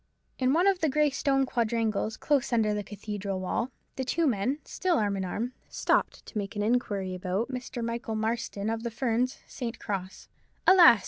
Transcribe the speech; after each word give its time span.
In 0.39 0.51
one 0.53 0.65
of 0.65 0.79
the 0.79 0.89
grey 0.89 1.11
stone 1.11 1.45
quadrangles 1.45 2.17
close 2.17 2.51
under 2.51 2.73
the 2.73 2.81
cathedral 2.83 3.39
wall, 3.39 3.69
the 3.97 4.03
two 4.03 4.25
men, 4.25 4.57
still 4.65 4.97
arm 4.97 5.15
in 5.15 5.23
arm, 5.23 5.53
stopped 5.69 6.25
to 6.25 6.39
make 6.39 6.55
an 6.55 6.63
inquiry 6.63 7.13
about 7.13 7.49
Mr. 7.51 7.85
Michael 7.85 8.15
Marston, 8.15 8.67
of 8.71 8.81
the 8.81 8.89
Ferns, 8.89 9.37
St. 9.45 9.77
Cross. 9.77 10.27
Alas! 10.65 10.99